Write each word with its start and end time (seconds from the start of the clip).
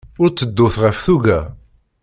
Ur 0.21 0.29
tteddut 0.29 0.75
ɣef 0.83 0.97
tuga. 1.05 1.39